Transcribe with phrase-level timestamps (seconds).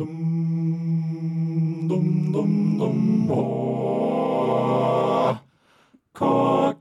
[0.00, 5.36] Dum, dum, dum, dum, oh.
[6.14, 6.72] Chorcast.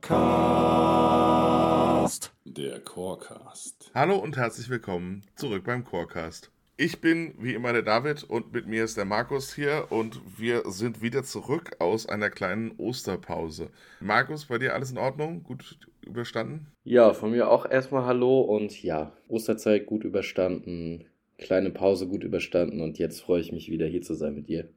[2.46, 3.92] Der Chorcast.
[3.94, 6.50] Hallo und herzlich willkommen zurück beim Chorcast.
[6.78, 10.64] Ich bin wie immer der David und mit mir ist der Markus hier und wir
[10.68, 13.70] sind wieder zurück aus einer kleinen Osterpause.
[14.00, 15.44] Markus, bei dir alles in Ordnung?
[15.44, 16.68] Gut überstanden?
[16.86, 21.04] Ja, von mir auch erstmal Hallo und ja, Osterzeit gut überstanden,
[21.40, 24.70] kleine Pause gut überstanden und jetzt freue ich mich wieder hier zu sein mit dir.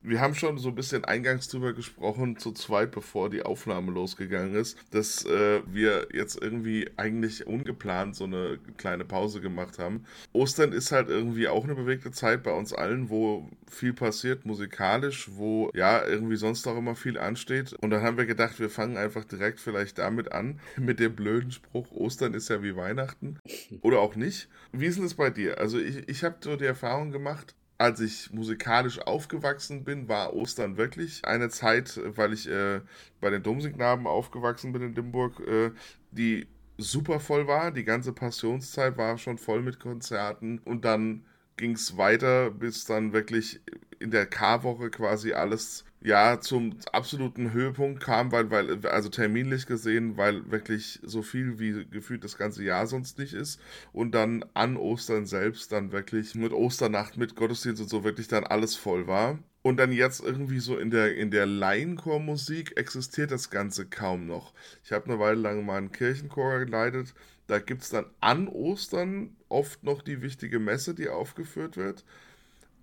[0.00, 4.54] Wir haben schon so ein bisschen eingangs drüber gesprochen, zu zweit, bevor die Aufnahme losgegangen
[4.54, 10.04] ist, dass äh, wir jetzt irgendwie eigentlich ungeplant so eine kleine Pause gemacht haben.
[10.32, 15.30] Ostern ist halt irgendwie auch eine bewegte Zeit bei uns allen, wo viel passiert musikalisch,
[15.32, 17.72] wo ja irgendwie sonst auch immer viel ansteht.
[17.72, 21.50] Und dann haben wir gedacht, wir fangen einfach direkt vielleicht damit an, mit dem blöden
[21.50, 23.40] Spruch, Ostern ist ja wie Weihnachten.
[23.80, 24.48] Oder auch nicht.
[24.70, 25.58] Wie ist denn das bei dir?
[25.58, 30.76] Also ich, ich habe so die Erfahrung gemacht, als ich musikalisch aufgewachsen bin, war Ostern
[30.76, 32.80] wirklich eine Zeit, weil ich äh,
[33.20, 35.70] bei den Domsingknaben aufgewachsen bin in Limburg, äh,
[36.10, 37.70] die super voll war.
[37.72, 41.24] Die ganze Passionszeit war schon voll mit Konzerten und dann
[41.58, 43.60] ging es weiter, bis dann wirklich
[43.98, 50.16] in der K-Woche quasi alles ja zum absoluten Höhepunkt kam, weil, weil, also terminlich gesehen,
[50.16, 53.60] weil wirklich so viel wie gefühlt das ganze Jahr sonst nicht ist.
[53.92, 58.44] Und dann an Ostern selbst dann wirklich mit Osternacht, mit Gottesdienst und so wirklich dann
[58.44, 59.38] alles voll war.
[59.62, 64.54] Und dann jetzt irgendwie so in der, in der Laienchor-Musik existiert das Ganze kaum noch.
[64.84, 67.12] Ich habe eine Weile lang mal einen Kirchenchor geleitet.
[67.48, 72.04] Da gibt es dann an Ostern oft noch die wichtige Messe, die aufgeführt wird.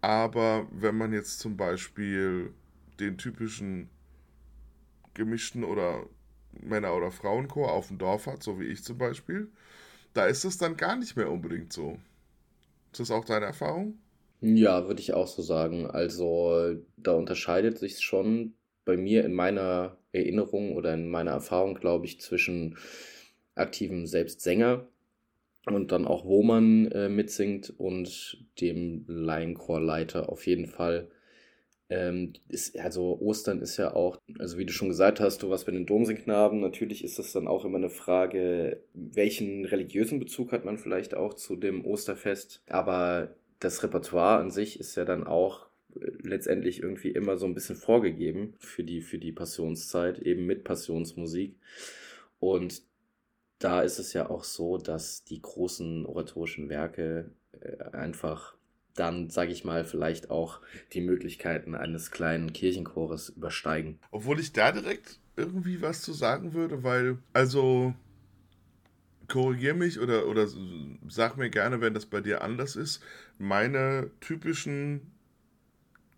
[0.01, 2.51] Aber wenn man jetzt zum Beispiel
[2.99, 3.89] den typischen
[5.13, 6.07] gemischten oder
[6.51, 9.49] Männer- oder Frauenchor auf dem Dorf hat, so wie ich zum Beispiel,
[10.13, 11.99] da ist es dann gar nicht mehr unbedingt so.
[12.91, 13.99] Ist das auch deine Erfahrung?
[14.41, 15.85] Ja, würde ich auch so sagen.
[15.87, 22.05] Also da unterscheidet sich schon bei mir in meiner Erinnerung oder in meiner Erfahrung, glaube
[22.05, 22.77] ich, zwischen
[23.55, 24.87] aktivem Selbstsänger
[25.65, 31.09] und dann auch, wo man äh, mitsingt und dem Laienchorleiter auf jeden Fall.
[31.87, 35.67] Ähm, ist, also Ostern ist ja auch, also wie du schon gesagt hast, du warst
[35.67, 40.65] bei den Domsingknaben, natürlich ist das dann auch immer eine Frage, welchen religiösen Bezug hat
[40.65, 45.67] man vielleicht auch zu dem Osterfest, aber das Repertoire an sich ist ja dann auch
[45.95, 50.63] äh, letztendlich irgendwie immer so ein bisschen vorgegeben für die, für die Passionszeit, eben mit
[50.63, 51.55] Passionsmusik.
[52.39, 52.81] Und
[53.59, 58.55] da ist es ja auch so, dass die großen oratorischen Werke äh, einfach
[58.95, 60.61] dann, sage ich mal, vielleicht auch
[60.93, 63.99] die Möglichkeiten eines kleinen Kirchenchores übersteigen.
[64.11, 67.93] Obwohl ich da direkt irgendwie was zu sagen würde, weil, also,
[69.27, 70.47] korrigier mich oder, oder
[71.09, 73.01] sag mir gerne, wenn das bei dir anders ist.
[73.37, 75.11] Meine typischen,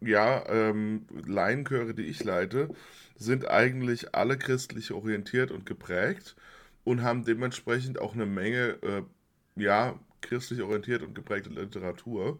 [0.01, 2.69] ja, ähm, Laienchöre, die ich leite,
[3.15, 6.35] sind eigentlich alle christlich orientiert und geprägt
[6.87, 9.03] und haben dementsprechend auch eine Menge, äh,
[9.55, 12.39] ja, christlich orientiert und geprägte Literatur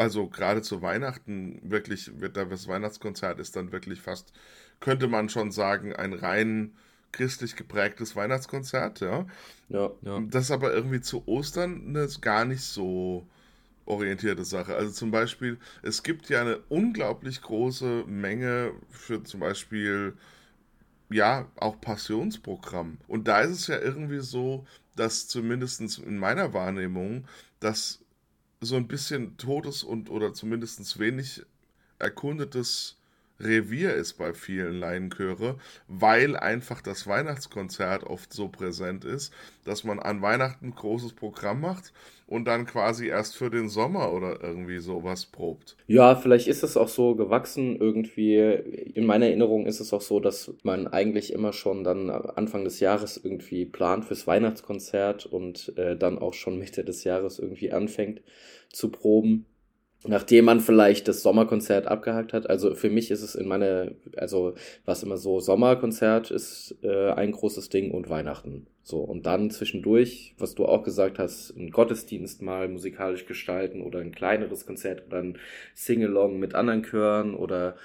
[0.00, 4.32] also gerade zu Weihnachten wirklich wird da das Weihnachtskonzert ist dann wirklich fast,
[4.80, 6.72] könnte man schon sagen, ein rein
[7.12, 9.26] christlich geprägtes Weihnachtskonzert, ja.
[9.68, 10.20] Ja, ja.
[10.30, 13.26] Das ist aber irgendwie zu Ostern eine gar nicht so
[13.84, 14.74] orientierte Sache.
[14.74, 20.14] Also zum Beispiel, es gibt ja eine unglaublich große Menge für zum Beispiel,
[21.10, 22.98] ja, auch Passionsprogramm.
[23.08, 24.66] Und da ist es ja irgendwie so,
[24.96, 27.26] dass zumindest in meiner Wahrnehmung,
[27.58, 28.00] dass
[28.60, 31.42] so ein bisschen totes und oder zumindest wenig
[31.98, 32.99] erkundetes
[33.40, 35.56] Revier ist bei vielen Laienchöre,
[35.88, 39.32] weil einfach das Weihnachtskonzert oft so präsent ist,
[39.64, 41.92] dass man an Weihnachten großes Programm macht
[42.26, 45.76] und dann quasi erst für den Sommer oder irgendwie sowas probt.
[45.86, 48.36] Ja, vielleicht ist es auch so gewachsen irgendwie.
[48.94, 52.78] In meiner Erinnerung ist es auch so, dass man eigentlich immer schon dann Anfang des
[52.78, 58.22] Jahres irgendwie plant fürs Weihnachtskonzert und äh, dann auch schon Mitte des Jahres irgendwie anfängt
[58.72, 59.46] zu proben
[60.06, 62.48] nachdem man vielleicht das Sommerkonzert abgehakt hat.
[62.48, 64.54] Also für mich ist es in meiner, also
[64.84, 68.66] was immer so, Sommerkonzert ist äh, ein großes Ding und Weihnachten.
[68.82, 74.00] So, und dann zwischendurch, was du auch gesagt hast, einen Gottesdienst mal musikalisch gestalten oder
[74.00, 75.38] ein kleineres Konzert oder ein
[75.74, 77.76] Singalong mit anderen Chören oder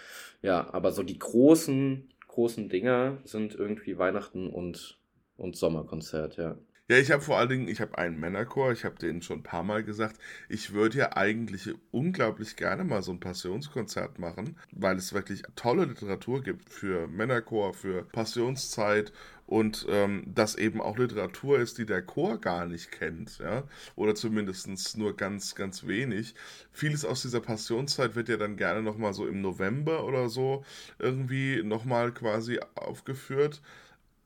[0.42, 5.00] ja, aber so die großen, großen Dinger sind irgendwie Weihnachten und,
[5.38, 6.58] und Sommerkonzert, ja.
[6.88, 9.44] Ja, ich habe vor allen Dingen, ich habe einen Männerchor, ich habe denen schon ein
[9.44, 14.96] paar Mal gesagt, ich würde ja eigentlich unglaublich gerne mal so ein Passionskonzert machen, weil
[14.98, 19.12] es wirklich tolle Literatur gibt für Männerchor, für Passionszeit
[19.48, 23.64] und ähm, das eben auch Literatur ist, die der Chor gar nicht kennt, ja,
[23.96, 26.36] oder zumindest nur ganz, ganz wenig.
[26.72, 30.64] Vieles aus dieser Passionszeit wird ja dann gerne nochmal so im November oder so
[31.00, 33.60] irgendwie nochmal quasi aufgeführt,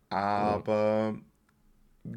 [0.10, 1.20] aber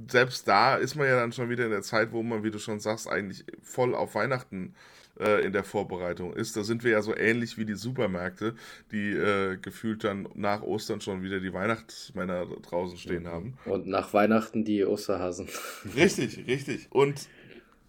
[0.09, 2.59] selbst da ist man ja dann schon wieder in der Zeit, wo man, wie du
[2.59, 4.75] schon sagst, eigentlich voll auf Weihnachten
[5.19, 6.57] äh, in der Vorbereitung ist.
[6.57, 8.55] Da sind wir ja so ähnlich wie die Supermärkte,
[8.91, 13.59] die äh, gefühlt dann nach Ostern schon wieder die Weihnachtsmänner draußen stehen haben.
[13.65, 15.49] Und nach Weihnachten die Osterhasen.
[15.97, 16.87] Richtig, richtig.
[16.91, 17.29] Und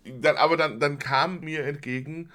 [0.04, 2.30] dann, aber dann, dann kam mir entgegen,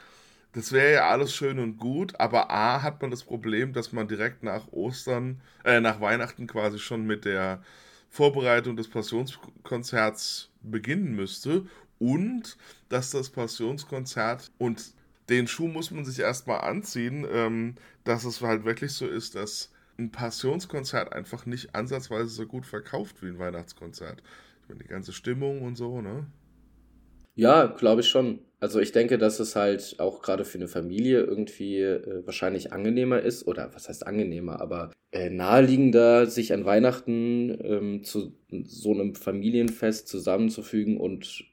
[0.53, 4.09] das wäre ja alles schön und gut, aber A hat man das Problem, dass man
[4.09, 7.63] direkt nach Ostern, äh, nach Weihnachten quasi schon mit der
[8.09, 11.67] Vorbereitung des Passionskonzerts beginnen müsste
[11.99, 12.57] und
[12.89, 14.93] dass das Passionskonzert und
[15.29, 17.75] den Schuh muss man sich erstmal anziehen, ähm,
[18.05, 23.23] dass es halt wirklich so ist, dass ein Passionskonzert einfach nicht ansatzweise so gut verkauft
[23.23, 24.23] wie ein Weihnachtskonzert.
[24.63, 26.27] Ich meine, die ganze Stimmung und so, ne?
[27.35, 28.41] Ja, glaube ich schon.
[28.61, 33.21] Also ich denke, dass es halt auch gerade für eine Familie irgendwie äh, wahrscheinlich angenehmer
[33.21, 38.33] ist, oder was heißt angenehmer, aber äh, naheliegender, sich an Weihnachten ähm, zu
[38.65, 41.45] so einem Familienfest zusammenzufügen und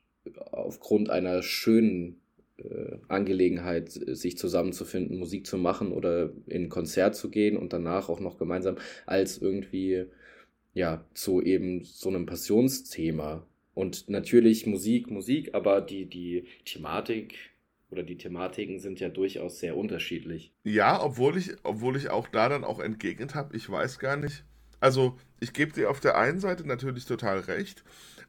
[0.51, 2.21] aufgrund einer schönen
[2.57, 7.73] äh, Angelegenheit, äh, sich zusammenzufinden, Musik zu machen oder in ein Konzert zu gehen und
[7.73, 10.05] danach auch noch gemeinsam, als irgendwie
[10.73, 13.45] ja zu eben so einem Passionsthema.
[13.75, 17.35] Und natürlich Musik, Musik, aber die, die Thematik
[17.91, 20.53] oder die Thematiken sind ja durchaus sehr unterschiedlich.
[20.63, 24.43] Ja, obwohl ich, obwohl ich auch da dann auch entgegnet habe, ich weiß gar nicht.
[24.79, 27.83] Also, ich gebe dir auf der einen Seite natürlich total recht,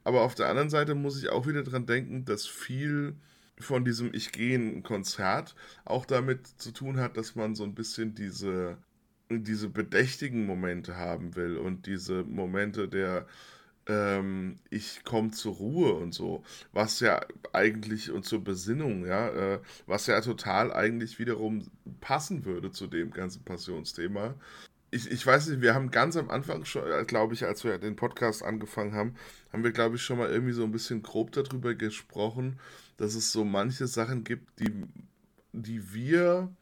[0.04, 3.14] aber auf der anderen Seite muss ich auch wieder dran denken, dass viel
[3.58, 5.54] von diesem Ich gehe in ein Konzert
[5.84, 8.78] auch damit zu tun hat, dass man so ein bisschen diese,
[9.31, 13.26] diese bedächtigen Momente haben will und diese Momente der
[13.86, 16.42] ähm, ich komme zur Ruhe und so,
[16.72, 17.20] was ja
[17.52, 23.10] eigentlich und zur Besinnung, ja, äh, was ja total eigentlich wiederum passen würde zu dem
[23.10, 24.34] ganzen Passionsthema.
[24.90, 27.78] Ich, ich weiß nicht, wir haben ganz am Anfang schon, äh, glaube ich, als wir
[27.78, 29.14] den Podcast angefangen haben,
[29.52, 32.58] haben wir, glaube ich, schon mal irgendwie so ein bisschen grob darüber gesprochen,
[32.96, 34.72] dass es so manche Sachen gibt, die,
[35.52, 36.52] die wir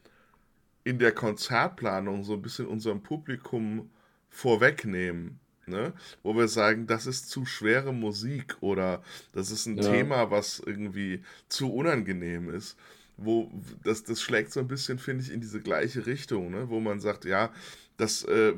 [0.84, 3.90] in der Konzertplanung so ein bisschen unserem Publikum
[4.28, 5.92] vorwegnehmen ne?
[6.22, 9.02] wo wir sagen, das ist zu schwere Musik oder
[9.32, 9.90] das ist ein ja.
[9.90, 12.76] Thema, was irgendwie zu unangenehm ist.
[13.16, 13.48] Wo
[13.84, 16.68] das, das schlägt so ein bisschen, finde ich, in diese gleiche Richtung, ne?
[16.68, 17.52] wo man sagt, ja,
[17.96, 18.54] das, äh,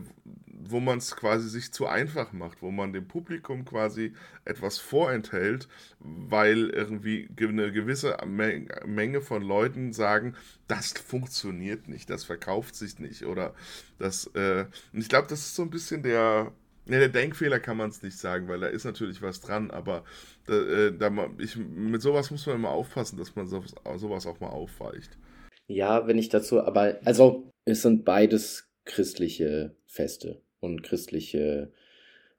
[0.46, 4.14] wo man es quasi sich zu einfach macht, wo man dem Publikum quasi
[4.44, 5.68] etwas vorenthält,
[5.98, 10.34] weil irgendwie eine gewisse Menge von Leuten sagen,
[10.66, 13.54] das funktioniert nicht, das verkauft sich nicht oder
[13.98, 16.52] das, äh, und ich glaube, das ist so ein bisschen der,
[16.88, 20.04] Ne, der Denkfehler kann man es nicht sagen, weil da ist natürlich was dran, aber
[20.46, 24.38] da, äh, da, ich, mit sowas muss man immer aufpassen, dass man sowas, sowas auch
[24.38, 25.18] mal aufweicht.
[25.66, 31.72] Ja, wenn ich dazu, aber also es sind beides christliche Feste und christliche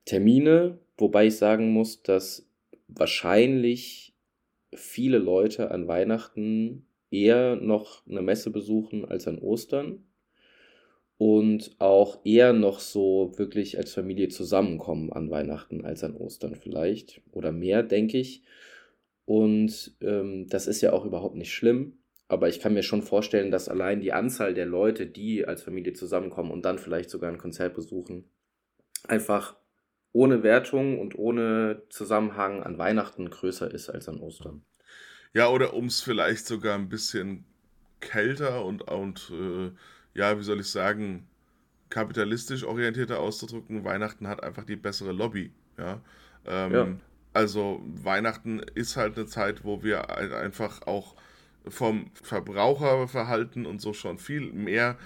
[0.05, 2.47] Termine, wobei ich sagen muss, dass
[2.87, 4.15] wahrscheinlich
[4.73, 10.06] viele Leute an Weihnachten eher noch eine Messe besuchen als an Ostern
[11.17, 17.21] und auch eher noch so wirklich als Familie zusammenkommen an Weihnachten als an Ostern vielleicht
[17.31, 18.43] oder mehr, denke ich.
[19.25, 21.97] Und ähm, das ist ja auch überhaupt nicht schlimm,
[22.27, 25.93] aber ich kann mir schon vorstellen, dass allein die Anzahl der Leute, die als Familie
[25.93, 28.29] zusammenkommen und dann vielleicht sogar ein Konzert besuchen,
[29.07, 29.57] einfach
[30.13, 34.63] ohne Wertung und ohne Zusammenhang an Weihnachten größer ist als an Ostern.
[35.33, 37.43] Ja, oder um es vielleicht sogar ein bisschen
[37.99, 39.71] kälter und, und äh
[40.17, 41.27] ja, wie soll ich sagen,
[41.89, 45.51] kapitalistisch orientierter auszudrücken, Weihnachten hat einfach die bessere Lobby.
[45.77, 46.01] Ja?
[46.45, 46.87] Ähm, ja.
[47.33, 51.15] Also Weihnachten ist halt eine Zeit, wo wir einfach auch
[51.67, 54.97] vom Verbraucherverhalten und so schon viel mehr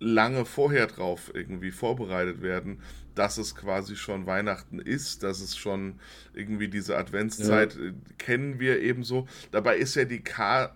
[0.00, 2.80] lange vorher drauf irgendwie vorbereitet werden,
[3.14, 6.00] dass es quasi schon Weihnachten ist, dass es schon
[6.34, 7.86] irgendwie diese Adventszeit ja.
[7.86, 9.28] Äh, kennen wir ebenso.
[9.52, 10.74] Dabei ist ja die K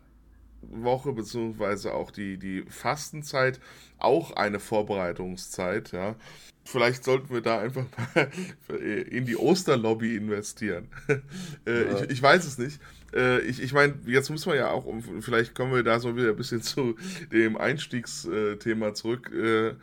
[0.62, 3.60] Woche beziehungsweise auch die, die Fastenzeit
[3.98, 6.16] auch eine Vorbereitungszeit, ja.
[6.64, 8.30] Vielleicht sollten wir da einfach mal
[9.10, 10.88] in die Osterlobby investieren.
[11.64, 12.02] Äh, ja.
[12.02, 12.80] ich, ich weiß es nicht.
[13.14, 14.84] Äh, ich, ich meine, jetzt muss man ja auch,
[15.20, 16.96] vielleicht kommen wir da so wieder ein bisschen zu
[17.30, 19.74] dem Einstiegsthema zurück äh,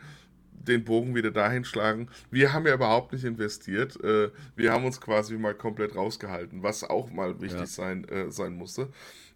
[0.52, 2.08] den Bogen wieder dahin schlagen.
[2.30, 3.98] Wir haben ja überhaupt nicht investiert.
[4.02, 7.66] wir haben uns quasi mal komplett rausgehalten, was auch mal wichtig ja.
[7.66, 8.90] sein, sein musste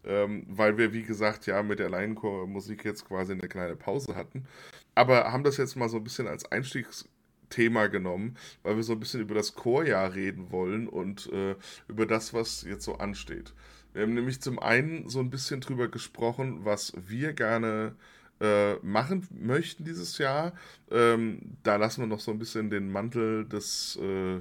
[0.07, 4.47] ähm, weil wir, wie gesagt, ja mit der Laienchor-Musik jetzt quasi eine kleine Pause hatten.
[4.95, 7.11] Aber haben das jetzt mal so ein bisschen als Einstiegsthema
[7.55, 11.55] Thema genommen, weil wir so ein bisschen über das Chorjahr reden wollen und äh,
[11.89, 13.55] über das, was jetzt so ansteht.
[13.93, 17.95] Wir haben nämlich zum einen so ein bisschen drüber gesprochen, was wir gerne
[18.41, 20.53] äh, machen möchten dieses Jahr.
[20.91, 24.41] Ähm, da lassen wir noch so ein bisschen den Mantel des äh,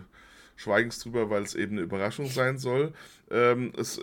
[0.55, 2.93] Schweigens drüber, weil es eben eine Überraschung sein soll.
[3.29, 4.01] Ähm, es,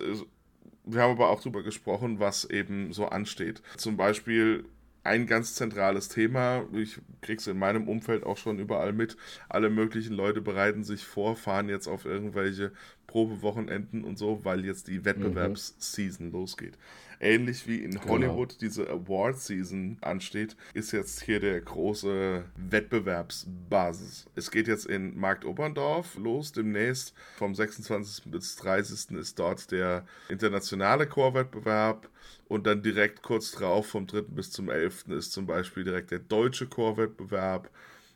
[0.92, 3.62] wir haben aber auch drüber gesprochen, was eben so ansteht.
[3.76, 4.64] Zum Beispiel
[5.02, 6.64] ein ganz zentrales Thema.
[6.72, 9.16] Ich krieg's in meinem Umfeld auch schon überall mit.
[9.48, 12.72] Alle möglichen Leute bereiten sich vor, fahren jetzt auf irgendwelche
[13.10, 16.32] Probewochenenden und so, weil jetzt die Wettbewerbsseason mhm.
[16.32, 16.78] losgeht.
[17.18, 18.08] Ähnlich wie in genau.
[18.08, 18.60] Hollywood genau.
[18.60, 24.26] diese Award-Season ansteht, ist jetzt hier der große Wettbewerbsbasis.
[24.36, 27.12] Es geht jetzt in Markt Oberndorf los demnächst.
[27.36, 28.30] Vom 26.
[28.30, 29.18] bis 30.
[29.18, 32.08] ist dort der internationale Chorwettbewerb.
[32.46, 34.22] Und dann direkt kurz drauf, vom 3.
[34.22, 35.08] bis zum 11.
[35.08, 37.70] ist zum Beispiel direkt der deutsche Chorwettbewerb.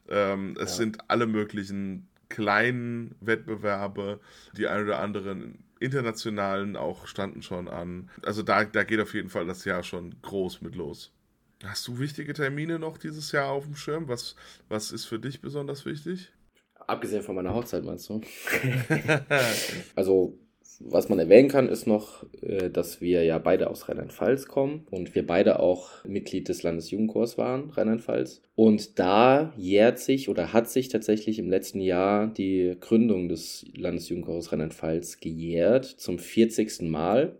[0.09, 0.77] Ähm, es ja.
[0.77, 4.21] sind alle möglichen kleinen Wettbewerbe,
[4.57, 8.11] die ein oder anderen internationalen auch standen schon an.
[8.23, 11.13] Also da, da geht auf jeden Fall das Jahr schon groß mit los.
[11.63, 14.09] Hast du wichtige Termine noch dieses Jahr auf dem Schirm?
[14.09, 14.37] Was,
[14.69, 16.33] was ist für dich besonders wichtig?
[16.87, 18.21] Abgesehen von meiner Hochzeit, meinst du?
[19.95, 20.39] also
[20.81, 25.15] was man erwähnen kann, ist noch, äh, dass wir ja beide aus Rheinland-Pfalz kommen und
[25.15, 28.43] wir beide auch Mitglied des Landesjugendchors waren, Rheinland-Pfalz.
[28.55, 34.53] Und da jährt sich oder hat sich tatsächlich im letzten Jahr die Gründung des Landesjugendchors
[34.53, 36.83] Rheinland-Pfalz gejährt, zum 40.
[36.83, 37.37] Mal.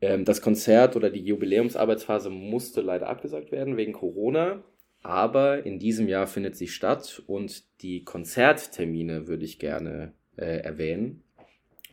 [0.00, 4.62] Ähm, das Konzert oder die Jubiläumsarbeitsphase musste leider abgesagt werden wegen Corona.
[5.02, 11.23] Aber in diesem Jahr findet sie statt und die Konzerttermine würde ich gerne äh, erwähnen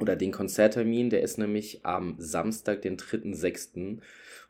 [0.02, 4.00] oder den Konzerttermin, der ist nämlich am Samstag, den 3.6.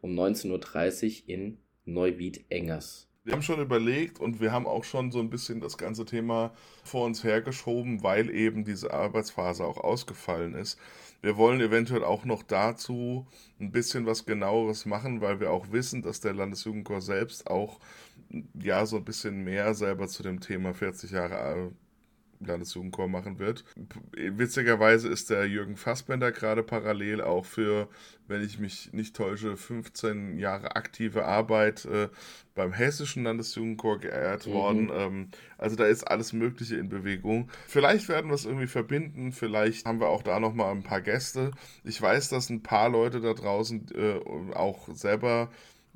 [0.01, 3.08] um 19.30 Uhr in Neuwied-Engers.
[3.24, 6.55] Wir haben schon überlegt und wir haben auch schon so ein bisschen das ganze Thema
[6.84, 10.79] vor uns hergeschoben, weil eben diese Arbeitsphase auch ausgefallen ist.
[11.22, 13.27] Wir wollen eventuell auch noch dazu
[13.60, 17.79] ein bisschen was genaueres machen, weil wir auch wissen, dass der Landesjugendchor selbst auch
[18.60, 21.38] ja so ein bisschen mehr selber zu dem Thema 40 Jahre
[22.45, 23.63] Landesjugendchor machen wird.
[24.13, 27.88] Witzigerweise ist der Jürgen Fassbender gerade parallel auch für,
[28.27, 32.10] wenn ich mich nicht täusche, 15 Jahre aktive Arbeit äh,
[32.55, 34.51] beim Hessischen Landesjugendchor geehrt mhm.
[34.53, 34.91] worden.
[34.93, 37.50] Ähm, also da ist alles Mögliche in Bewegung.
[37.67, 41.51] Vielleicht werden wir es irgendwie verbinden, vielleicht haben wir auch da nochmal ein paar Gäste.
[41.83, 45.50] Ich weiß, dass ein paar Leute da draußen äh, auch selber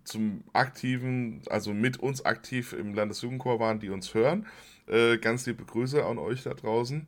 [0.05, 4.45] zum aktiven, also mit uns aktiv im Landesjugendchor waren, die uns hören.
[4.87, 7.07] Äh, ganz liebe Grüße an euch da draußen.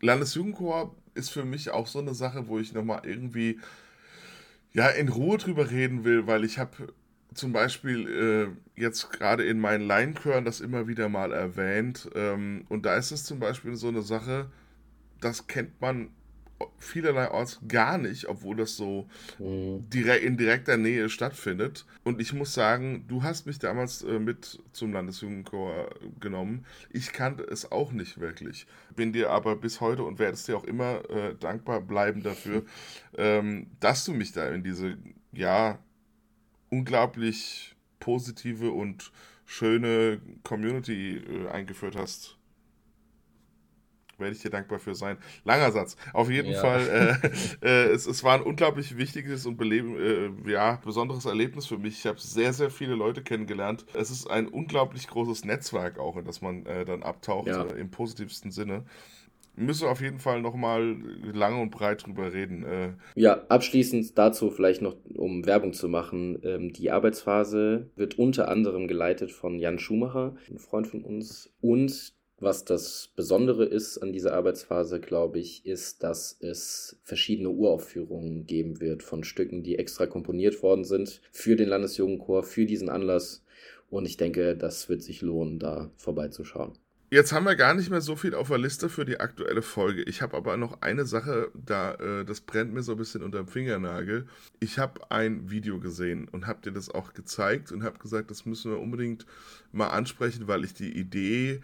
[0.00, 3.60] Landesjugendchor ist für mich auch so eine Sache, wo ich nochmal irgendwie
[4.72, 6.92] ja in Ruhe drüber reden will, weil ich habe
[7.34, 12.10] zum Beispiel äh, jetzt gerade in meinen Laienchören das immer wieder mal erwähnt.
[12.14, 14.50] Ähm, und da ist es zum Beispiel so eine Sache,
[15.20, 16.10] das kennt man
[16.78, 19.88] vielerlei Orts gar nicht, obwohl das so mhm.
[19.90, 21.86] direkt, in direkter Nähe stattfindet.
[22.04, 26.64] Und ich muss sagen, du hast mich damals äh, mit zum Landesjugendchor genommen.
[26.90, 28.66] Ich kannte es auch nicht wirklich.
[28.94, 32.64] Bin dir aber bis heute und werde es dir auch immer äh, dankbar bleiben dafür,
[33.16, 34.96] ähm, dass du mich da in diese,
[35.32, 35.78] ja,
[36.70, 39.12] unglaublich positive und
[39.44, 42.39] schöne Community äh, eingeführt hast
[44.20, 45.16] werde ich dir dankbar für sein.
[45.44, 45.96] Langer Satz.
[46.12, 46.60] Auf jeden ja.
[46.60, 47.18] Fall,
[47.62, 49.96] äh, äh, es, es war ein unglaublich wichtiges und beleben,
[50.46, 51.98] äh, ja, besonderes Erlebnis für mich.
[51.98, 53.84] Ich habe sehr, sehr viele Leute kennengelernt.
[53.94, 57.64] Es ist ein unglaublich großes Netzwerk auch, in das man äh, dann abtaucht, ja.
[57.64, 58.84] Äh, im positivsten Sinne
[59.56, 60.96] müssen auf jeden Fall nochmal
[61.32, 62.64] lange und breit drüber reden.
[62.64, 62.92] Äh.
[63.14, 66.40] Ja, abschließend dazu vielleicht noch, um Werbung zu machen.
[66.42, 72.14] Ähm, die Arbeitsphase wird unter anderem geleitet von Jan Schumacher, ein Freund von uns, und
[72.40, 78.80] was das Besondere ist an dieser Arbeitsphase, glaube ich, ist, dass es verschiedene Uraufführungen geben
[78.80, 83.44] wird von Stücken, die extra komponiert worden sind für den Landesjugendchor, für diesen Anlass.
[83.90, 86.72] Und ich denke, das wird sich lohnen, da vorbeizuschauen.
[87.12, 90.04] Jetzt haben wir gar nicht mehr so viel auf der Liste für die aktuelle Folge.
[90.04, 93.38] Ich habe aber noch eine Sache, da äh, das brennt mir so ein bisschen unter
[93.38, 94.28] dem Fingernagel.
[94.60, 98.46] Ich habe ein Video gesehen und habe dir das auch gezeigt und habe gesagt, das
[98.46, 99.26] müssen wir unbedingt
[99.72, 101.62] mal ansprechen, weil ich die Idee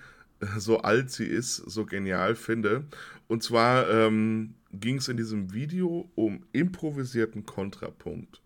[0.59, 2.85] so alt sie ist, so genial finde.
[3.29, 8.41] Und zwar ähm, ging es in diesem Video um improvisierten Kontrapunkt.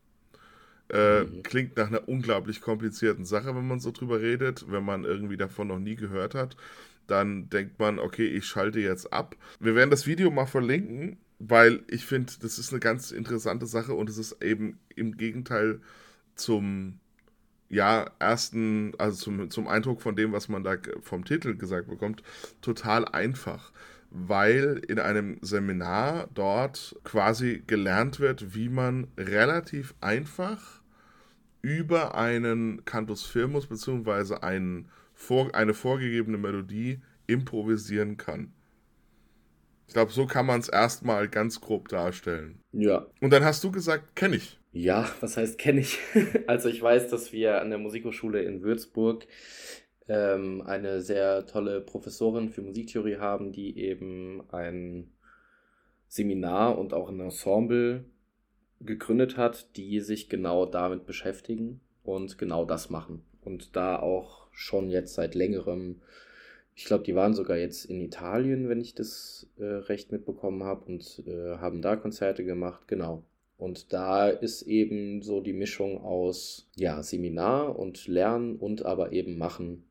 [0.88, 1.42] Äh, mhm.
[1.42, 5.68] Klingt nach einer unglaublich komplizierten Sache, wenn man so drüber redet, wenn man irgendwie davon
[5.68, 6.56] noch nie gehört hat.
[7.06, 9.36] Dann denkt man, okay, ich schalte jetzt ab.
[9.58, 13.94] Wir werden das Video mal verlinken, weil ich finde, das ist eine ganz interessante Sache
[13.94, 15.80] und es ist eben im Gegenteil
[16.34, 16.99] zum
[17.70, 22.22] ja, ersten, also zum, zum Eindruck von dem, was man da vom Titel gesagt bekommt,
[22.60, 23.72] total einfach
[24.10, 30.82] weil in einem Seminar dort quasi gelernt wird, wie man relativ einfach
[31.62, 34.36] über einen Cantus Firmus bzw.
[34.40, 34.88] Einen,
[35.52, 38.52] eine vorgegebene Melodie improvisieren kann.
[39.86, 42.60] Ich glaube, so kann man es erstmal ganz grob darstellen.
[42.72, 43.06] Ja.
[43.20, 44.59] Und dann hast du gesagt, kenne ich.
[44.72, 45.98] Ja, was heißt kenne ich?
[46.46, 49.26] also ich weiß, dass wir an der Musikhochschule in Würzburg
[50.08, 55.12] ähm, eine sehr tolle Professorin für Musiktheorie haben, die eben ein
[56.08, 58.04] Seminar und auch ein Ensemble
[58.80, 63.24] gegründet hat, die sich genau damit beschäftigen und genau das machen.
[63.42, 66.00] Und da auch schon jetzt seit längerem,
[66.74, 70.86] ich glaube, die waren sogar jetzt in Italien, wenn ich das äh, recht mitbekommen habe,
[70.86, 73.24] und äh, haben da Konzerte gemacht, genau.
[73.60, 79.36] Und da ist eben so die Mischung aus ja, Seminar und Lernen und aber eben
[79.36, 79.84] machen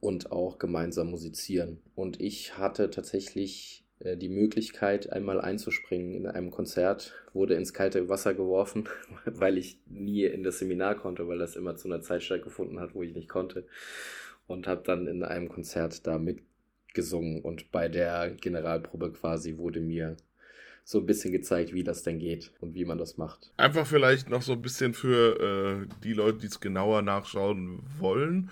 [0.00, 1.78] und auch gemeinsam musizieren.
[1.94, 8.10] Und ich hatte tatsächlich äh, die Möglichkeit, einmal einzuspringen in einem Konzert, wurde ins kalte
[8.10, 8.86] Wasser geworfen,
[9.24, 12.94] weil ich nie in das Seminar konnte, weil das immer zu einer Zeit stattgefunden hat,
[12.94, 13.66] wo ich nicht konnte.
[14.46, 17.40] Und habe dann in einem Konzert da mitgesungen.
[17.40, 20.18] Und bei der Generalprobe quasi wurde mir
[20.88, 23.52] so ein bisschen gezeigt, wie das denn geht und wie man das macht.
[23.58, 28.48] Einfach vielleicht noch so ein bisschen für äh, die Leute, die es genauer nachschauen wollen.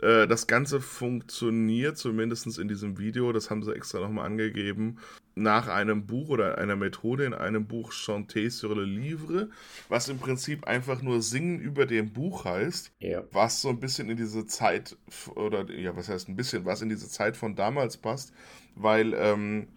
[0.00, 4.96] Äh, das Ganze funktioniert, zumindest in diesem Video, das haben sie extra nochmal angegeben,
[5.34, 9.50] nach einem Buch oder einer Methode in einem Buch Chanter sur le Livre,
[9.90, 13.24] was im Prinzip einfach nur Singen über dem Buch heißt, ja.
[13.30, 14.96] was so ein bisschen in diese Zeit,
[15.34, 18.32] oder ja, was heißt ein bisschen, was in diese Zeit von damals passt,
[18.74, 19.68] weil, ähm,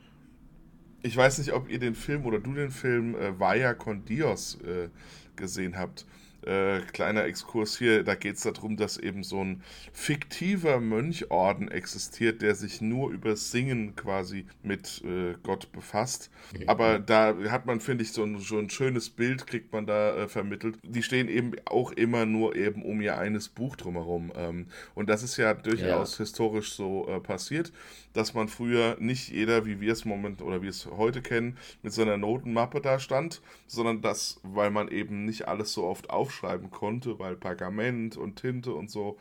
[1.04, 4.60] ich weiß nicht, ob ihr den Film oder du den Film äh, Vaya con Dios
[4.62, 4.90] äh,
[5.36, 6.06] gesehen habt.
[6.48, 9.62] Äh, kleiner Exkurs hier, da geht es darum, dass eben so ein
[9.92, 16.30] fiktiver Mönchorden existiert, der sich nur über Singen quasi mit äh, Gott befasst.
[16.58, 16.70] Mhm.
[16.70, 20.16] Aber da hat man, finde ich, so ein, so ein schönes Bild, kriegt man da
[20.16, 20.78] äh, vermittelt.
[20.84, 24.32] Die stehen eben auch immer nur eben um ihr eines Buch drumherum.
[24.38, 26.24] Ähm, und das ist ja durchaus ja.
[26.24, 27.74] historisch so äh, passiert,
[28.14, 31.92] dass man früher nicht jeder, wie wir es moment oder wie es heute kennen, mit
[31.92, 36.72] seiner Notenmappe da stand, sondern das, weil man eben nicht alles so oft aufschreibt, aufschreiben
[36.72, 39.18] konnte, weil Pergament und Tinte und so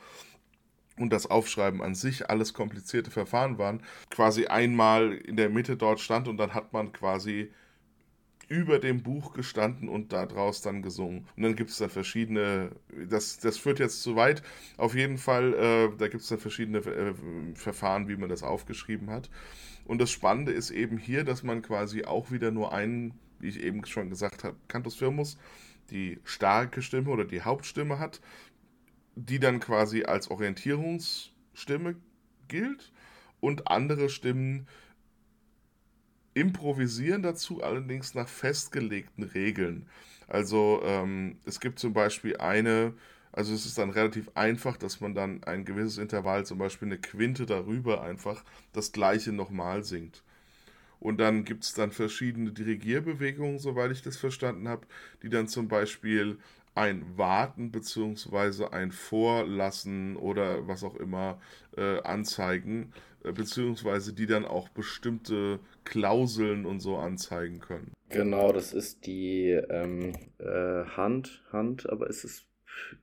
[0.98, 6.00] und das Aufschreiben an sich alles komplizierte Verfahren waren, quasi einmal in der Mitte dort
[6.00, 7.52] stand und dann hat man quasi
[8.48, 11.26] über dem Buch gestanden und daraus dann gesungen.
[11.36, 12.70] Und dann gibt es dann verschiedene,
[13.10, 14.42] das, das führt jetzt zu weit,
[14.78, 17.12] auf jeden Fall, äh, da gibt es dann verschiedene äh,
[17.54, 19.28] Verfahren, wie man das aufgeschrieben hat.
[19.84, 23.60] Und das Spannende ist eben hier, dass man quasi auch wieder nur einen, wie ich
[23.60, 25.36] eben schon gesagt habe, Cantus Firmus
[25.90, 28.20] die starke Stimme oder die Hauptstimme hat,
[29.14, 31.96] die dann quasi als Orientierungsstimme
[32.48, 32.92] gilt
[33.40, 34.66] und andere Stimmen
[36.34, 39.88] improvisieren dazu allerdings nach festgelegten Regeln.
[40.28, 42.92] Also ähm, es gibt zum Beispiel eine,
[43.32, 46.98] also es ist dann relativ einfach, dass man dann ein gewisses Intervall, zum Beispiel eine
[46.98, 50.22] Quinte darüber einfach das gleiche nochmal singt.
[51.00, 54.86] Und dann gibt es dann verschiedene Dirigierbewegungen, soweit ich das verstanden habe,
[55.22, 56.38] die dann zum Beispiel
[56.74, 58.66] ein Warten bzw.
[58.66, 61.40] ein Vorlassen oder was auch immer
[61.76, 62.92] äh, anzeigen,
[63.24, 67.92] äh, beziehungsweise die dann auch bestimmte Klauseln und so anzeigen können.
[68.10, 72.44] Genau, das ist die ähm, äh, Hand, Hand, aber ist es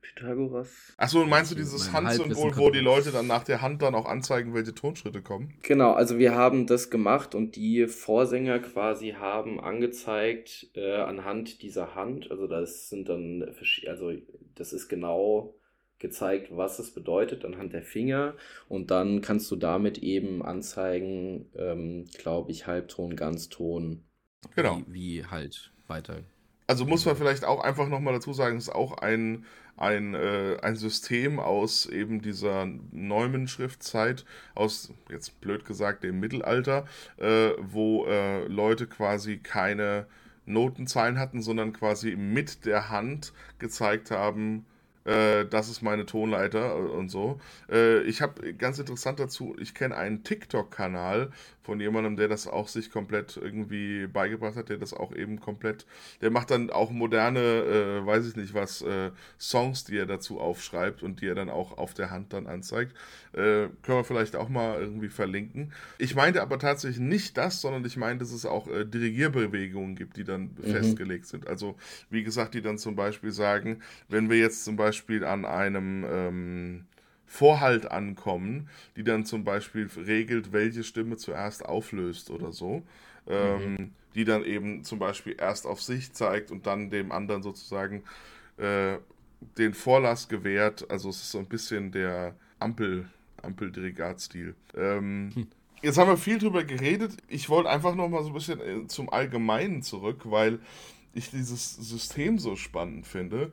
[0.00, 0.94] Pythagoras.
[0.96, 4.06] Achso, und meinst du dieses Handsymbol, wo die Leute dann nach der Hand dann auch
[4.06, 5.54] anzeigen, welche Tonschritte kommen?
[5.62, 11.94] Genau, also wir haben das gemacht und die Vorsänger quasi haben angezeigt äh, anhand dieser
[11.94, 13.42] Hand, also das sind dann,
[13.86, 14.12] also
[14.54, 15.54] das ist genau
[15.98, 18.34] gezeigt, was es bedeutet anhand der Finger
[18.68, 24.04] und dann kannst du damit eben anzeigen, ähm, glaube ich, Halbton, Ganzton.
[24.54, 24.82] Genau.
[24.86, 26.24] Wie, wie halt weiter.
[26.66, 29.44] Also muss man vielleicht auch einfach nochmal dazu sagen, es ist auch ein
[29.76, 34.24] ein, äh, ein System aus eben dieser Neumann-Schriftzeit,
[34.54, 40.06] aus, jetzt blöd gesagt, dem Mittelalter, äh, wo äh, Leute quasi keine
[40.46, 44.66] Notenzeilen hatten, sondern quasi mit der Hand gezeigt haben,
[45.04, 47.40] äh, das ist meine Tonleiter und so.
[47.70, 51.30] Äh, ich habe ganz interessant dazu, ich kenne einen TikTok-Kanal
[51.62, 55.86] von jemandem, der das auch sich komplett irgendwie beigebracht hat, der das auch eben komplett,
[56.20, 60.40] der macht dann auch moderne, äh, weiß ich nicht was, äh, Songs, die er dazu
[60.40, 62.94] aufschreibt und die er dann auch auf der Hand dann anzeigt.
[63.32, 65.72] Äh, können wir vielleicht auch mal irgendwie verlinken.
[65.98, 70.16] Ich meinte aber tatsächlich nicht das, sondern ich meine, dass es auch äh, Dirigierbewegungen gibt,
[70.16, 70.70] die dann mhm.
[70.70, 71.46] festgelegt sind.
[71.46, 71.76] Also,
[72.10, 76.06] wie gesagt, die dann zum Beispiel sagen, wenn wir jetzt zum Beispiel Beispiel an einem
[76.08, 76.84] ähm,
[77.26, 82.84] Vorhalt ankommen, die dann zum Beispiel regelt, welche Stimme zuerst auflöst oder so.
[83.26, 83.90] Ähm, mhm.
[84.14, 88.04] Die dann eben zum Beispiel erst auf sich zeigt und dann dem anderen sozusagen
[88.56, 88.98] äh,
[89.58, 90.88] den Vorlass gewährt.
[90.88, 93.08] Also es ist so ein bisschen der Ampel,
[93.42, 94.54] Ampeldirigatstil.
[94.76, 95.46] Ähm, hm.
[95.82, 97.16] Jetzt haben wir viel drüber geredet.
[97.26, 100.60] Ich wollte einfach noch mal so ein bisschen äh, zum Allgemeinen zurück, weil
[101.14, 103.50] ich dieses System so spannend finde.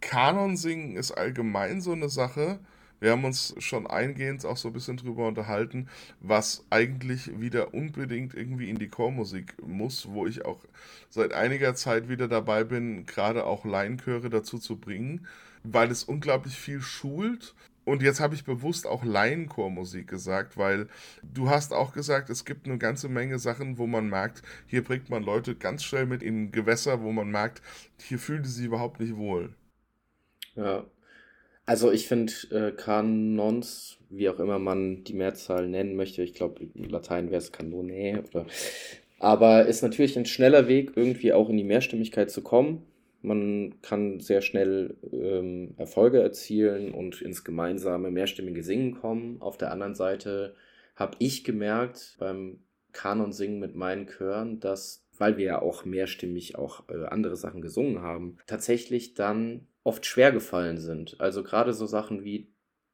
[0.00, 2.58] Kanon singen ist allgemein so eine Sache.
[3.00, 5.88] Wir haben uns schon eingehend auch so ein bisschen drüber unterhalten,
[6.20, 10.60] was eigentlich wieder unbedingt irgendwie in die Chormusik muss, wo ich auch
[11.08, 15.26] seit einiger Zeit wieder dabei bin, gerade auch Laienchöre dazu zu bringen,
[15.62, 20.88] weil es unglaublich viel schult und jetzt habe ich bewusst auch Laienchormusik gesagt, weil
[21.22, 25.08] du hast auch gesagt, es gibt eine ganze Menge Sachen, wo man merkt, hier bringt
[25.10, 27.62] man Leute ganz schnell mit in Gewässer, wo man merkt,
[27.98, 29.54] hier fühlen sie sich überhaupt nicht wohl.
[30.56, 30.84] Ja.
[31.66, 36.64] Also ich finde äh, Kanons, wie auch immer man die Mehrzahl nennen möchte, ich glaube,
[36.74, 38.46] in Latein wäre es Kanone, oder,
[39.20, 42.86] aber ist natürlich ein schneller Weg, irgendwie auch in die Mehrstimmigkeit zu kommen.
[43.22, 49.40] Man kann sehr schnell ähm, Erfolge erzielen und ins gemeinsame mehrstimmige Singen kommen.
[49.40, 50.56] Auf der anderen Seite
[50.96, 52.60] habe ich gemerkt beim
[52.92, 58.00] Kanonsingen mit meinen Chören, dass, weil wir ja auch mehrstimmig auch äh, andere Sachen gesungen
[58.02, 61.20] haben, tatsächlich dann oft schwer gefallen sind.
[61.20, 62.48] Also gerade so Sachen wie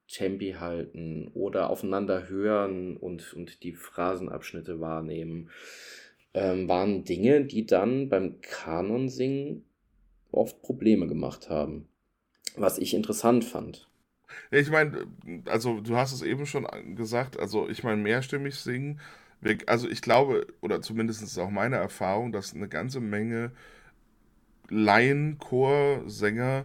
[0.08, 5.50] Tempi halten oder aufeinander hören und, und die Phrasenabschnitte wahrnehmen,
[6.34, 9.64] ähm, waren Dinge, die dann beim Kanonsingen
[10.30, 11.88] oft Probleme gemacht haben.
[12.56, 13.88] Was ich interessant fand.
[14.50, 15.06] ich meine,
[15.46, 19.00] also du hast es eben schon gesagt, also ich meine, mehrstimmig singen,
[19.66, 23.52] also ich glaube, oder zumindest ist auch meine Erfahrung, dass eine ganze Menge
[24.68, 26.64] Laienchorsänger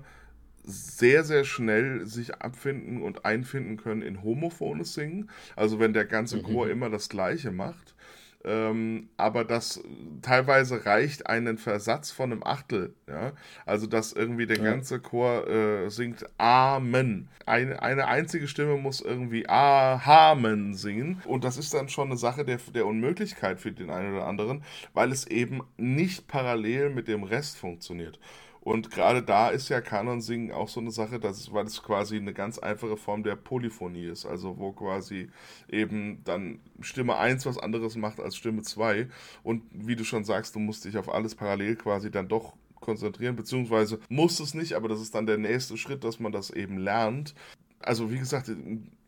[0.64, 5.30] sehr, sehr schnell sich abfinden und einfinden können in homophones Singen.
[5.56, 6.44] Also wenn der ganze mhm.
[6.44, 7.96] Chor immer das Gleiche macht.
[8.44, 9.82] Ähm, aber das
[10.22, 12.96] teilweise reicht einen Versatz von einem Achtel.
[13.08, 13.34] Ja?
[13.66, 14.64] Also, dass irgendwie der ja.
[14.64, 17.30] ganze Chor äh, singt Amen.
[17.46, 21.22] Eine, eine einzige Stimme muss irgendwie Amen singen.
[21.26, 24.64] Und das ist dann schon eine Sache der, der Unmöglichkeit für den einen oder anderen,
[24.94, 28.20] weil es eben nicht parallel mit dem Rest funktioniert.
[28.62, 32.34] Und gerade da ist ja Kanonsingen auch so eine Sache, dass, weil es quasi eine
[32.34, 34.26] ganz einfache Form der Polyphonie ist.
[34.26, 35.30] Also wo quasi
[35.68, 39.08] eben dann Stimme 1 was anderes macht als Stimme 2.
[39.42, 43.36] Und wie du schon sagst, du musst dich auf alles parallel quasi dann doch konzentrieren,
[43.36, 46.78] beziehungsweise muss es nicht, aber das ist dann der nächste Schritt, dass man das eben
[46.78, 47.34] lernt.
[47.80, 48.52] Also wie gesagt,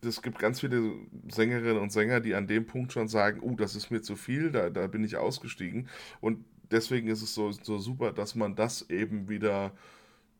[0.01, 0.93] es gibt ganz viele
[1.29, 4.51] Sängerinnen und Sänger, die an dem Punkt schon sagen, uh, das ist mir zu viel,
[4.51, 5.89] da, da bin ich ausgestiegen.
[6.21, 9.71] Und deswegen ist es so, so super, dass man das eben wieder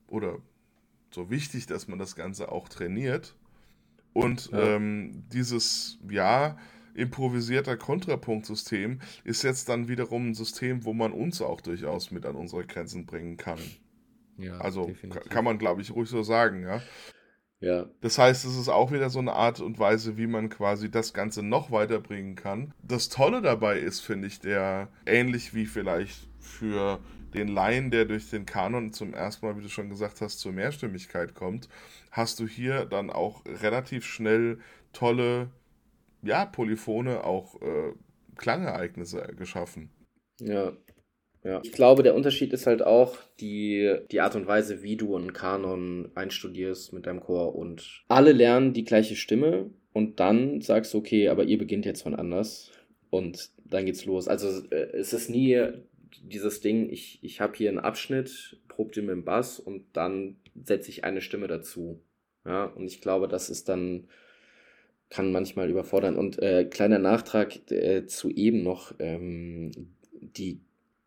[0.08, 0.38] oder
[1.12, 3.36] so wichtig, dass man das Ganze auch trainiert.
[4.14, 4.76] Und ja.
[4.76, 6.58] ähm, dieses, ja,
[6.96, 12.36] improvisierter Kontrapunktsystem ist jetzt dann wiederum ein System, wo man uns auch durchaus mit an
[12.36, 13.60] unsere Grenzen bringen kann.
[14.38, 15.30] Ja, also definitiv.
[15.30, 16.82] kann man, glaube ich, ruhig so sagen, ja.
[17.64, 17.86] Ja.
[18.02, 21.14] Das heißt, es ist auch wieder so eine Art und Weise, wie man quasi das
[21.14, 22.74] Ganze noch weiterbringen kann.
[22.84, 27.00] Das Tolle dabei ist, finde ich, der ähnlich wie vielleicht für
[27.34, 30.52] den Laien, der durch den Kanon zum ersten Mal, wie du schon gesagt hast, zur
[30.52, 31.70] Mehrstimmigkeit kommt,
[32.12, 34.60] hast du hier dann auch relativ schnell
[34.92, 35.50] tolle,
[36.22, 37.94] ja, Polyphone, auch äh,
[38.36, 39.90] Klangereignisse geschaffen.
[40.42, 40.74] Ja,
[41.44, 41.62] ja.
[41.64, 45.34] Ich glaube, der Unterschied ist halt auch die, die Art und Weise, wie du einen
[45.34, 51.00] Kanon einstudierst mit deinem Chor und alle lernen die gleiche Stimme und dann sagst du,
[51.00, 52.72] okay, aber ihr beginnt jetzt von anders
[53.10, 54.28] und dann geht's los.
[54.28, 55.62] Also äh, es ist nie
[56.24, 60.38] dieses Ding, ich, ich habe hier einen Abschnitt, probt ihr mit dem Bass und dann
[60.64, 62.00] setze ich eine Stimme dazu.
[62.46, 64.08] Ja, und ich glaube, das ist dann,
[65.10, 66.18] kann manchmal überfordern.
[66.18, 69.72] Und äh, kleiner Nachtrag äh, zu eben noch, ähm,
[70.14, 70.62] die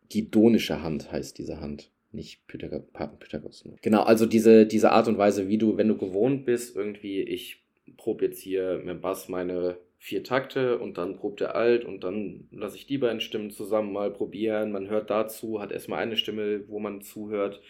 [0.09, 2.81] Gidonische Hand heißt diese Hand, nicht Pythagor
[3.19, 3.63] Pythagoras.
[3.81, 7.63] Genau, also diese, diese Art und Weise, wie du, wenn du gewohnt bist, irgendwie, ich
[7.97, 12.47] probe jetzt hier mit Bass meine vier Takte und dann probt er alt und dann
[12.51, 14.71] lasse ich die beiden Stimmen zusammen mal probieren.
[14.71, 17.61] Man hört dazu, hat erstmal eine Stimme, wo man zuhört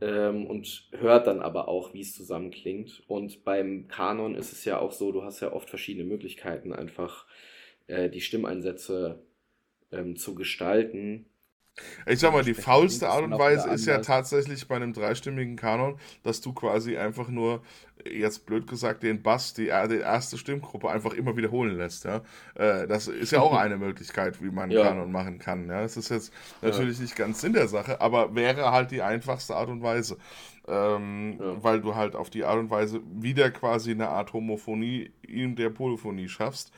[0.00, 3.02] ähm, und hört dann aber auch, wie es zusammen klingt.
[3.06, 7.26] Und beim Kanon ist es ja auch so, du hast ja oft verschiedene Möglichkeiten, einfach
[7.86, 9.22] äh, die Stimmeinsätze
[9.92, 11.26] ähm, zu gestalten
[12.06, 15.98] ich sag mal, die faulste Art und Weise ist ja tatsächlich bei einem dreistimmigen Kanon,
[16.22, 17.62] dass du quasi einfach nur,
[18.04, 22.04] jetzt blöd gesagt, den Bass, die, die erste Stimmgruppe einfach immer wiederholen lässt.
[22.04, 22.22] Ja?
[22.54, 24.82] Äh, das ist ja auch eine Möglichkeit, wie man ja.
[24.82, 25.68] Kanon machen kann.
[25.68, 25.82] Ja?
[25.82, 27.02] Das ist jetzt natürlich ja.
[27.02, 30.16] nicht ganz Sinn der Sache, aber wäre halt die einfachste Art und Weise.
[30.68, 31.62] Ähm, ja.
[31.62, 35.70] Weil du halt auf die Art und Weise wieder quasi eine Art Homophonie in der
[35.70, 36.72] Polyphonie schaffst.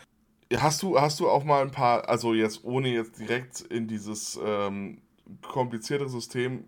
[0.57, 4.39] Hast du, hast du auch mal ein paar, also jetzt ohne jetzt direkt in dieses
[4.45, 5.03] ähm,
[5.41, 6.65] komplizierte System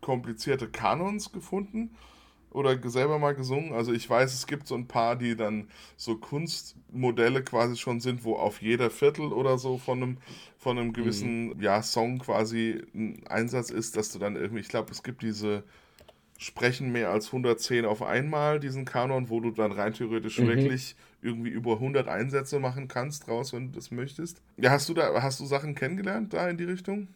[0.00, 1.90] komplizierte Kanons gefunden?
[2.50, 3.72] oder selber mal gesungen.
[3.72, 8.24] Also ich weiß, es gibt so ein paar, die dann so Kunstmodelle quasi schon sind,
[8.24, 10.16] wo auf jeder Viertel oder so von einem,
[10.58, 11.60] von einem gewissen mhm.
[11.60, 15.62] ja, Song quasi ein Einsatz ist, dass du dann irgendwie, ich glaube, es gibt diese
[16.40, 20.48] Sprechen mehr als 110 auf einmal, diesen Kanon, wo du dann rein theoretisch mhm.
[20.48, 24.40] wirklich irgendwie über 100 Einsätze machen kannst draus, wenn du das möchtest.
[24.56, 27.08] Ja, hast du da, hast du Sachen kennengelernt da in die Richtung?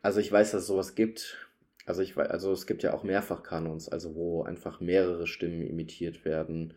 [0.00, 1.48] Also ich weiß, dass es sowas gibt.
[1.86, 6.24] Also ich weiß, also es gibt ja auch Mehrfachkanons, also wo einfach mehrere Stimmen imitiert
[6.24, 6.74] werden.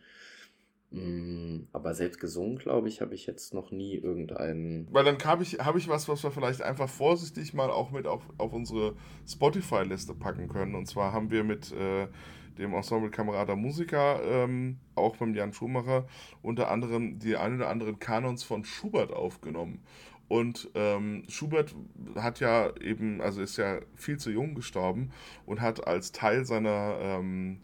[0.92, 4.88] Mm, aber selbst gesungen, glaube ich, habe ich jetzt noch nie irgendeinen.
[4.92, 8.06] Weil dann habe ich, hab ich was, was wir vielleicht einfach vorsichtig mal auch mit
[8.06, 10.76] auf, auf unsere Spotify-Liste packen können.
[10.76, 12.08] Und zwar haben wir mit äh,
[12.58, 16.08] dem Ensemble Kamerada Musiker, ähm, auch beim Jan Schumacher,
[16.42, 19.82] unter anderem die ein oder anderen Kanons von Schubert aufgenommen.
[20.28, 21.74] Und ähm, Schubert
[22.16, 25.12] hat ja eben, also ist ja viel zu jung gestorben
[25.46, 27.62] und hat als Teil seiner ähm,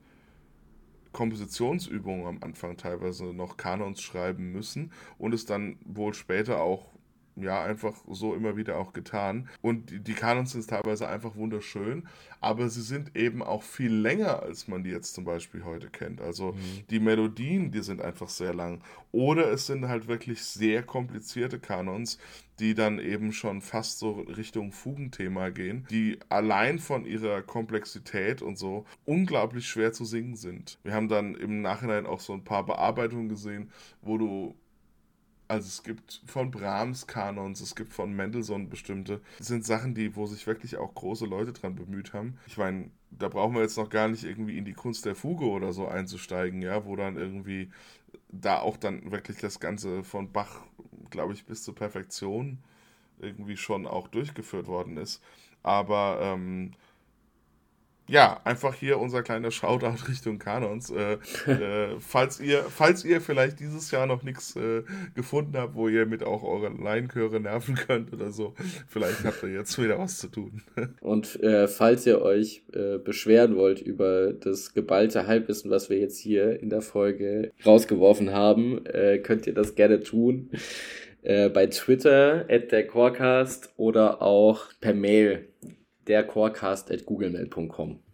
[1.18, 6.92] Kompositionsübungen am Anfang teilweise noch Kanons schreiben müssen und es dann wohl später auch
[7.39, 9.50] ja, einfach so immer wieder auch getan.
[9.62, 12.08] Und die, die Kanons sind teilweise einfach wunderschön,
[12.41, 16.21] aber sie sind eben auch viel länger, als man die jetzt zum Beispiel heute kennt.
[16.21, 16.88] Also mhm.
[16.89, 18.82] die Melodien, die sind einfach sehr lang.
[19.12, 22.17] Oder es sind halt wirklich sehr komplizierte Kanons,
[22.60, 28.58] die dann eben schon fast so Richtung Fugenthema gehen, die allein von ihrer Komplexität und
[28.58, 30.80] so unglaublich schwer zu singen sind.
[30.84, 33.71] Wir haben dann im Nachhinein auch so ein paar Bearbeitungen gesehen,
[34.02, 34.56] wo du
[35.48, 39.22] also es gibt von Brahms Kanons, es gibt von Mendelssohn bestimmte.
[39.38, 42.38] Das sind Sachen, die, wo sich wirklich auch große Leute dran bemüht haben.
[42.48, 45.46] Ich meine, da brauchen wir jetzt noch gar nicht irgendwie in die Kunst der Fuge
[45.46, 47.72] oder so einzusteigen, ja, wo dann irgendwie
[48.30, 50.62] da auch dann wirklich das Ganze von Bach,
[51.10, 52.60] glaube ich, bis zur Perfektion
[53.20, 55.24] irgendwie schon auch durchgeführt worden ist.
[55.64, 56.72] Aber ähm,
[58.08, 60.91] ja, einfach hier unser kleiner Shoutout Richtung Kanons.
[60.91, 61.13] Äh,
[61.52, 64.84] äh, falls, ihr, falls ihr vielleicht dieses Jahr noch nichts äh,
[65.15, 68.54] gefunden habt, wo ihr mit auch eure Laienchöre nerven könnt oder so,
[68.88, 70.62] vielleicht habt ihr jetzt wieder was zu tun.
[71.02, 76.20] Und äh, falls ihr euch äh, beschweren wollt über das geballte Halbwissen, was wir jetzt
[76.20, 80.50] hier in der Folge rausgeworfen haben, äh, könnt ihr das gerne tun.
[81.24, 85.50] bei Twitter, at der Corecast oder auch per Mail
[86.08, 88.07] dercorecast.googlemail.com.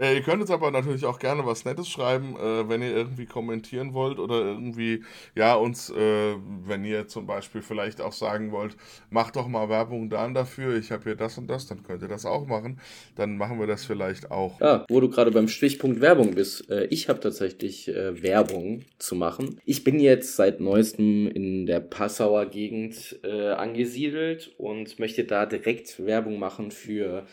[0.00, 3.26] Äh, ihr könnt uns aber natürlich auch gerne was Nettes schreiben, äh, wenn ihr irgendwie
[3.26, 5.02] kommentieren wollt oder irgendwie,
[5.34, 8.76] ja, uns, äh, wenn ihr zum Beispiel vielleicht auch sagen wollt,
[9.10, 12.08] macht doch mal Werbung dann dafür, ich habe hier das und das, dann könnt ihr
[12.08, 12.80] das auch machen.
[13.16, 14.60] Dann machen wir das vielleicht auch.
[14.60, 16.70] Ja, wo du gerade beim Stichpunkt Werbung bist.
[16.70, 19.60] Äh, ich habe tatsächlich äh, Werbung zu machen.
[19.64, 26.04] Ich bin jetzt seit neuestem in der Passauer Gegend äh, angesiedelt und möchte da direkt
[26.04, 27.26] Werbung machen für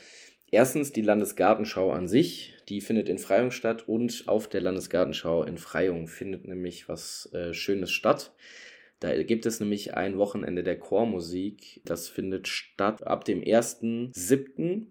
[0.49, 5.57] erstens die Landesgartenschau an sich die findet in Freyung statt und auf der Landesgartenschau in
[5.57, 8.33] Freyung findet nämlich was äh, Schönes statt.
[8.99, 11.81] Da gibt es nämlich ein Wochenende der Chormusik.
[11.85, 14.87] Das findet statt ab dem 1.7.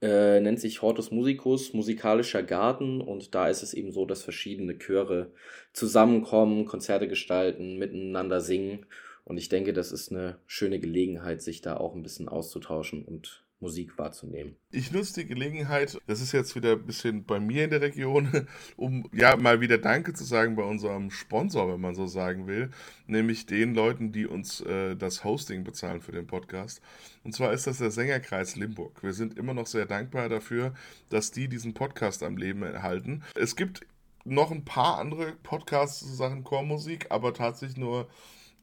[0.00, 3.00] Äh, nennt sich Hortus Musicus, musikalischer Garten.
[3.00, 5.32] Und da ist es eben so, dass verschiedene Chöre
[5.72, 8.86] zusammenkommen, Konzerte gestalten, miteinander singen.
[9.24, 13.44] Und ich denke, das ist eine schöne Gelegenheit, sich da auch ein bisschen auszutauschen und
[13.60, 14.56] Musik wahrzunehmen.
[14.70, 18.46] Ich nutze die Gelegenheit, das ist jetzt wieder ein bisschen bei mir in der Region,
[18.76, 22.70] um ja mal wieder Danke zu sagen bei unserem Sponsor, wenn man so sagen will,
[23.06, 26.80] nämlich den Leuten, die uns äh, das Hosting bezahlen für den Podcast.
[27.24, 29.02] Und zwar ist das der Sängerkreis Limburg.
[29.02, 30.74] Wir sind immer noch sehr dankbar dafür,
[31.08, 33.24] dass die diesen Podcast am Leben erhalten.
[33.34, 33.86] Es gibt
[34.24, 38.08] noch ein paar andere Podcasts zu Sachen Chormusik, aber tatsächlich nur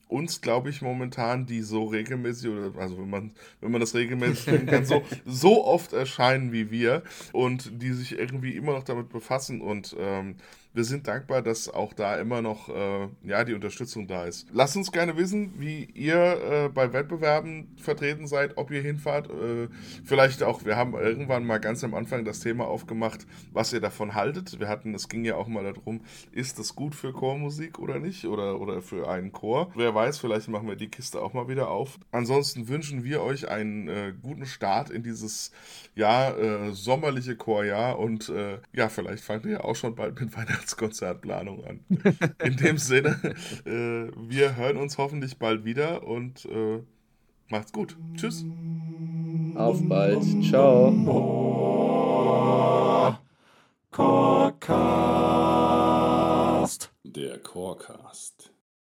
[0.07, 4.39] uns, glaube ich, momentan, die so regelmäßig, oder also wenn man, wenn man das regelmäßig
[4.45, 9.09] finden kann, so, so oft erscheinen wie wir und die sich irgendwie immer noch damit
[9.09, 10.35] befassen und ähm,
[10.75, 14.47] wir sind dankbar, dass auch da immer noch äh, ja, die Unterstützung da ist.
[14.51, 16.15] Lasst uns gerne wissen, wie ihr
[16.65, 19.29] äh, bei Wettbewerben vertreten seid, ob ihr hinfahrt.
[19.29, 19.69] Äh,
[20.03, 24.15] vielleicht auch, wir haben irgendwann mal ganz am Anfang das Thema aufgemacht, was ihr davon
[24.15, 24.59] haltet.
[24.59, 26.01] Wir hatten, es ging ja auch mal darum,
[26.33, 28.25] ist das gut für Chormusik oder nicht?
[28.25, 29.71] Oder, oder für einen Chor?
[29.75, 31.99] Wer weiß, vielleicht machen wir die Kiste auch mal wieder auf.
[32.11, 35.51] Ansonsten wünschen wir euch einen äh, guten Start in dieses
[35.95, 40.35] ja, äh, sommerliche Chorjahr und äh, ja, vielleicht fangt ihr ja auch schon bald mit
[40.35, 41.85] Weihnachten Weihnachtskonzertplanung an.
[42.43, 43.19] In dem Sinne,
[43.65, 46.81] äh, wir hören uns hoffentlich bald wieder und äh,
[47.49, 47.95] macht's gut.
[48.15, 48.43] Tschüss.
[49.55, 50.23] Auf bald.
[50.43, 50.91] Ciao.
[53.91, 54.65] Chorcast.
[57.03, 58.34] Der Chorcast.